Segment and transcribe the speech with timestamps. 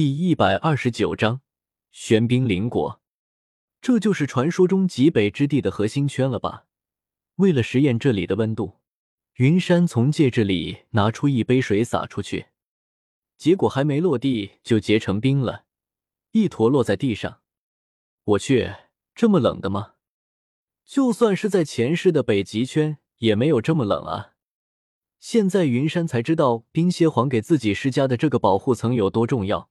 [0.00, 1.42] 第一百二十九章
[1.90, 3.02] 玄冰灵果，
[3.82, 6.64] 这就是传说中极北之地的核心圈了吧？
[7.34, 8.78] 为了实验这里的温度，
[9.34, 12.46] 云山从戒指里拿出一杯水洒出去，
[13.36, 15.66] 结果还没落地就结成冰了，
[16.30, 17.40] 一坨落在地上。
[18.24, 18.74] 我去，
[19.14, 19.96] 这么冷的吗？
[20.86, 24.32] 就算是在前世的北极圈也没有这么冷啊！
[25.18, 29.68] 现在云山才知道冰蝎皇给自己施加的这个保护层有多重要。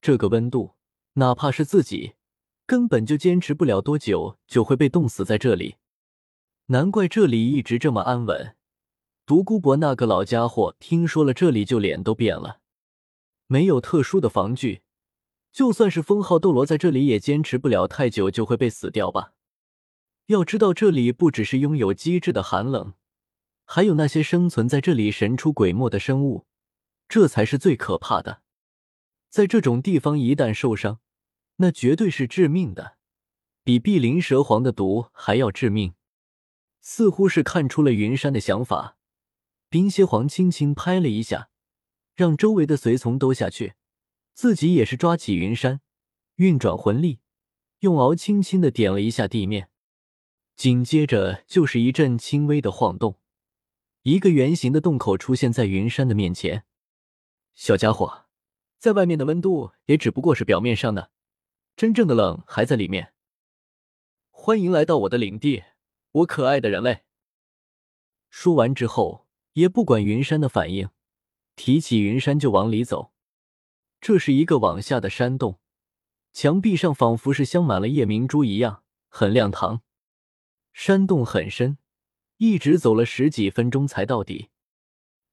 [0.00, 0.74] 这个温度，
[1.14, 2.14] 哪怕是自己，
[2.66, 5.76] 根本就坚持不了多久，就会被冻死在这里。
[6.66, 8.56] 难怪这里一直这么安稳。
[9.26, 12.60] 独孤博那个老家伙听说了这里，就脸都变了。
[13.46, 14.82] 没有特殊的防具，
[15.52, 19.32] 就算是封号斗罗在这里，也坚持不了太久，就会被死掉吧。
[20.26, 22.94] 要知道，这里不只是拥有机智的寒冷，
[23.64, 26.46] 还有那些生存在这里神出鬼没的生物，
[27.08, 28.42] 这才是最可怕的。
[29.30, 30.98] 在这种地方，一旦受伤，
[31.56, 32.98] 那绝对是致命的，
[33.62, 35.94] 比碧鳞蛇皇的毒还要致命。
[36.80, 38.96] 似乎是看出了云山的想法，
[39.68, 41.48] 冰蝎皇轻轻拍了一下，
[42.16, 43.74] 让周围的随从都下去，
[44.34, 45.80] 自己也是抓起云山，
[46.36, 47.20] 运转魂力，
[47.80, 49.70] 用鳌轻轻的点了一下地面，
[50.56, 53.20] 紧接着就是一阵轻微的晃动，
[54.02, 56.64] 一个圆形的洞口出现在云山的面前，
[57.54, 58.29] 小家伙。
[58.80, 61.10] 在外面的温度也只不过是表面上的，
[61.76, 63.12] 真正的冷还在里面。
[64.30, 65.64] 欢迎来到我的领地，
[66.12, 67.02] 我可爱的人类。
[68.30, 70.88] 说完之后，也不管云山的反应，
[71.56, 73.12] 提起云山就往里走。
[74.00, 75.60] 这是一个往下的山洞，
[76.32, 79.82] 墙壁上仿佛是镶满了夜明珠一样，很亮堂。
[80.72, 81.76] 山洞很深，
[82.38, 84.48] 一直走了十几分钟才到底。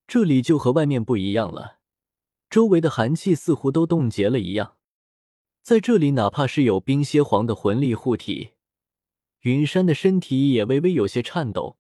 [0.06, 1.77] 这里就和外面不一样了。
[2.50, 4.78] 周围的寒气似乎都冻结了一样，
[5.62, 8.52] 在这里，哪怕是有冰蝎皇的魂力护体，
[9.42, 11.78] 云山的身体也微微有些颤抖。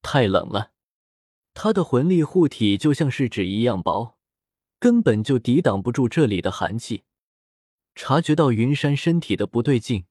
[0.00, 0.72] 太冷了，
[1.52, 4.16] 他的魂力护体就像是纸一样薄，
[4.78, 7.02] 根本就抵挡不住这里的寒气。
[7.94, 10.04] 察觉到云山身体的不对劲，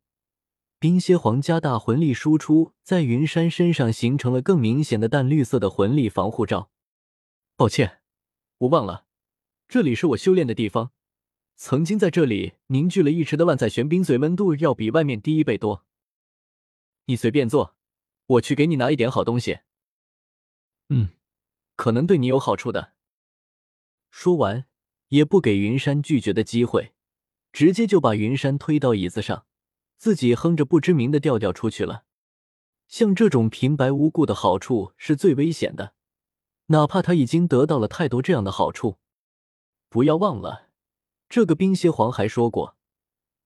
[0.79, 6.69] 冰蝎皇加大魂力输出，在云山身上形成了更明显的淡绿色的魂力防护罩。
[7.55, 8.01] 抱歉，
[8.59, 9.04] 我忘了。
[9.67, 10.91] 这里是我修炼的地方，
[11.55, 15.85] 曾经在这里凝聚了一池的万载玄冰水，温度要比外面低一倍多。
[17.05, 17.75] 你随便坐，
[18.27, 19.59] 我去给你拿一点好东西。
[20.89, 21.09] 嗯，
[21.75, 22.93] 可能对你有好处的。
[24.11, 24.65] 说完，
[25.09, 26.93] 也不给云山拒绝的机会，
[27.51, 29.45] 直接就把云山推到椅子上，
[29.97, 32.05] 自己哼着不知名的调调出去了。
[32.87, 35.95] 像这种平白无故的好处是最危险的，
[36.67, 38.99] 哪怕他已经得到了太多这样的好处。
[39.95, 40.67] 不要忘了，
[41.29, 42.75] 这个冰蝎皇还说过，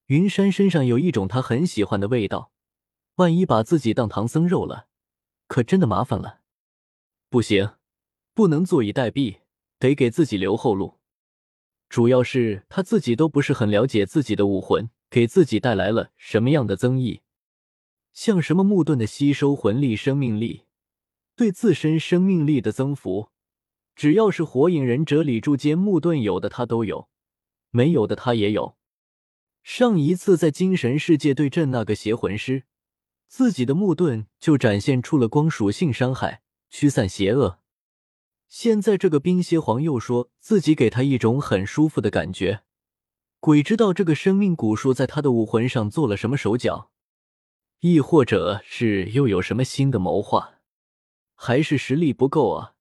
[0.07, 2.51] 云山身上有一种他很喜欢的味道。
[3.17, 4.87] 万一把自己当唐僧肉了，
[5.45, 6.39] 可真的麻烦了。
[7.29, 7.73] 不行，
[8.33, 9.41] 不能坐以待毙，
[9.77, 10.97] 得给自己留后路。
[11.87, 17.21] 主要是他自己都不是很了解自己的武魂给自己带来了什么样的增益，
[18.11, 20.65] 像什么木盾的吸收魂力、生命力，
[21.35, 23.29] 对自身生命力的增幅。
[23.99, 27.09] 只要是火影忍者里柱间木盾有的他都有，
[27.69, 28.77] 没有的他也有。
[29.61, 32.63] 上一次在精神世界对阵那个邪魂师，
[33.27, 37.59] 自己的木盾就展现出了光属性伤害，驱散邪恶。
[38.47, 42.61] 现在这个冰蝎皇又说自己给他一种很舒服的感觉，
[43.41, 46.89] 鬼知道这个生命古树在他的武魂上做了什么手脚，
[47.81, 50.61] 亦或者是又有什么新的谋划，
[51.35, 52.75] 还是实力不够啊？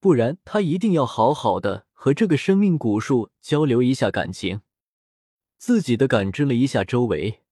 [0.00, 4.60] 不然，他一定要好好的和这个生命古树交流一下感情。
[5.56, 7.42] 自己的感知了一下周围，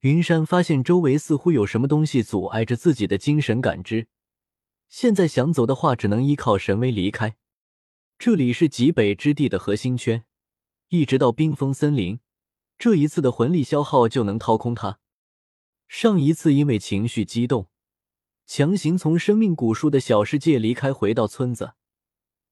[0.00, 4.08] 云山发现周围似乎有什么东西阻碍着自己的精神感知。
[4.88, 7.36] 现在想走的话，只能依靠神威离开。
[8.18, 10.24] 这里是极北之地的核心圈，
[10.88, 12.20] 一直到冰封森林，
[12.78, 14.98] 这一次的魂力消耗就能掏空它。
[15.88, 17.68] 上一次因为情绪激动。
[18.46, 21.74] 强行从生命古树的小世界离开，回到村子，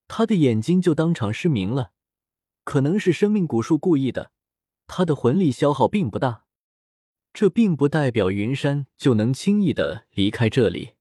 [0.08, 1.92] 他的眼睛就当场失明了。
[2.64, 4.32] 可能是生命古树故意的，
[4.86, 6.44] 他的魂力消耗并不大。
[7.32, 10.94] 这并不代表云山就能轻易的离开这里。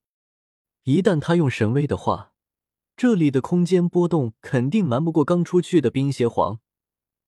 [0.84, 2.34] 一旦他用神威的话，
[2.96, 6.60] 这里的空间波动肯定瞒不过刚出去的冰邪皇。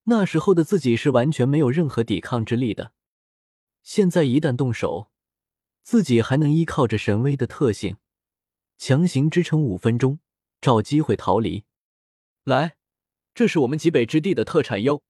[0.04, 2.94] 那时候的自己是完全没有任何抵抗之力的。
[3.82, 5.12] 现在一旦动手，
[5.84, 7.98] 自己还能依靠着神威的特性，
[8.78, 10.20] 强行支撑五分钟，
[10.62, 11.66] 找机会逃离。
[12.50, 12.76] 来，
[13.34, 15.02] 这是我们极北之地的特产哟，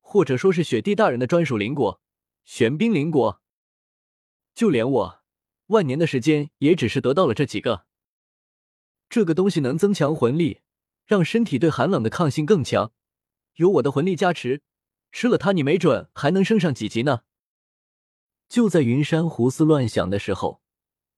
[0.00, 2.00] 或者说是雪帝大人的专属灵果——
[2.44, 3.40] 玄冰灵果。
[4.54, 5.22] 就连我，
[5.68, 7.86] 万年的时间也只是得到了这几个。
[9.08, 10.60] 这个东西能增强魂力，
[11.06, 12.92] 让身体对寒冷的抗性更强。
[13.54, 14.62] 有我的魂力加持，
[15.10, 17.22] 吃了它，你没准还能升上几级呢。
[18.48, 20.62] 就在云山胡思乱想的时候，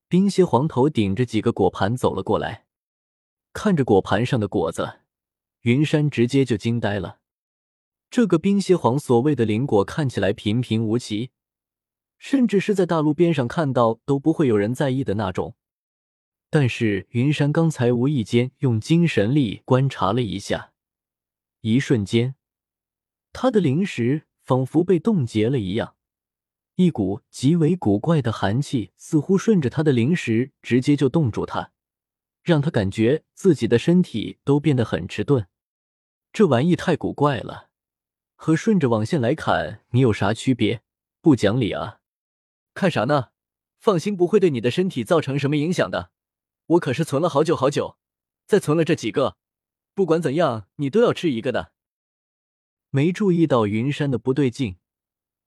[0.08, 2.66] 冰蝎皇头顶着几个果盘走了过来，
[3.52, 5.00] 看着果盘上的果子，
[5.64, 7.20] 云山直接就惊呆了。
[8.10, 11.30] 这个冰蝎皇所谓的灵果看起来平平无奇，
[12.18, 15.56] 甚至是在大陆边上看到都不会有人在意的那种。
[16.50, 20.72] 但是云山刚才无意间用精神力观察了一下，
[21.62, 22.34] 一瞬间，
[23.32, 25.96] 他的灵石仿佛被冻结了一样。
[26.74, 31.72] 一股极为古怪的寒气似乎顺着他的灵石直接就冻住他，
[32.42, 35.46] 让他感觉自己的身体都变得很迟钝。
[36.34, 37.70] 这玩意太古怪了，
[38.34, 40.82] 和顺着网线来砍你有啥区别？
[41.20, 42.00] 不讲理啊！
[42.74, 43.28] 看啥呢？
[43.78, 46.10] 放心，不会对你的身体造成什么影响的。
[46.66, 47.98] 我可是存了好久好久，
[48.46, 49.36] 再存了这几个，
[49.94, 51.70] 不管怎样你都要吃一个的。
[52.90, 54.78] 没注意到云山的不对劲。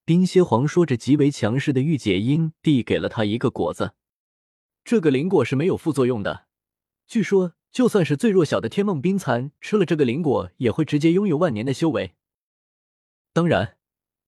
[0.05, 3.91] 冰蝎皇说着，极为强势的御姐音递给了他一个果子。
[4.85, 6.47] 这个灵果是没有副作用的，
[7.05, 12.15] 据说就算是最弱小的天梦冰蚕吃了这个灵果，也会直接拥有万年的修为。
[13.33, 13.77] 当然，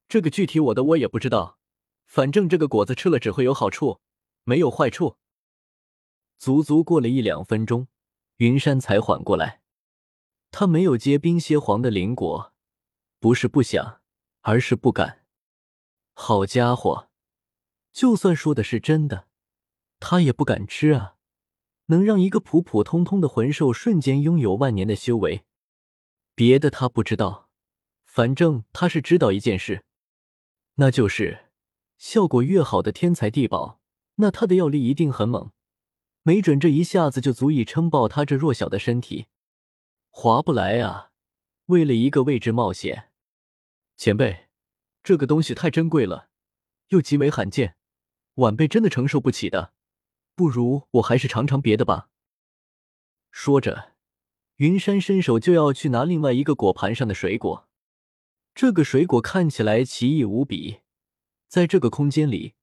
[0.07, 1.57] 这个具体我的我也不知道，
[2.05, 4.01] 反正这个果子吃了只会有好处，
[4.43, 5.17] 没有坏处。
[6.37, 7.87] 足足过了一两分钟，
[8.37, 9.61] 云山才缓过来，
[10.51, 12.53] 他没有接冰蝎皇的灵果，
[13.19, 14.01] 不是不想，
[14.41, 15.25] 而是不敢。
[16.13, 17.09] 好家伙，
[17.91, 19.27] 就算说的是真的，
[19.99, 21.15] 他也不敢吃啊！
[21.89, 25.43] 能让一个普普通通的魂兽瞬间拥有万年的修为，
[26.33, 27.49] 别的他不知道，
[28.05, 29.83] 反正他是知道一件事，
[30.75, 31.45] 那就是
[31.97, 33.79] 效果越好的天才地宝，
[34.15, 35.51] 那他的药力一定很猛，
[36.23, 39.27] 没准这一下子就足以撑爆他这弱小的身体，
[40.09, 41.11] 划不来啊！
[41.65, 43.11] 为了一个位置冒险，
[43.97, 44.47] 前辈。
[45.01, 46.29] 这个东西太珍贵了，
[46.89, 47.77] 又极为罕见，
[48.35, 49.73] 晚辈真的承受不起的。
[50.39, 52.07] 不如我还是尝尝别的吧。
[53.29, 53.91] 说着，
[54.55, 57.67] 云山伸手就要去拿另外一个果盘上的水果。
[58.55, 60.79] 这个水果看起来奇异无比，
[61.49, 62.53] 在这个空间里，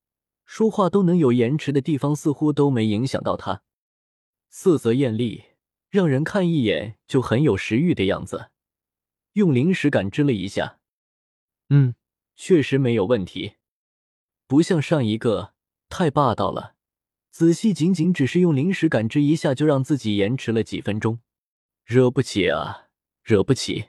[0.47, 3.61] 说话都能有延迟的地方似乎都没影响到它。
[4.49, 5.45] 色泽艳丽，
[5.91, 8.49] 让人看一眼就很有食欲的样子。
[9.35, 10.79] 用灵石感知了一下，
[11.69, 11.95] 嗯。
[12.37, 13.57] 确实没有问题，
[14.47, 15.53] 不像上一个
[15.91, 16.76] 太霸道了。
[17.39, 21.19] 仔细仅仅只是用灵石感知一下，就让自己延迟了几分钟，
[21.85, 22.87] 惹不起啊，
[23.23, 23.89] 惹不起。